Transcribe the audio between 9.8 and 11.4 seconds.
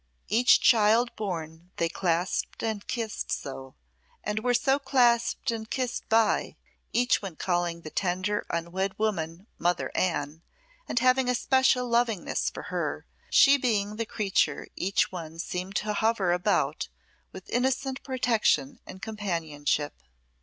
Anne," and having a